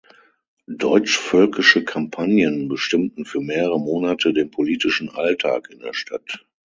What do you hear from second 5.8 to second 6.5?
Stadt.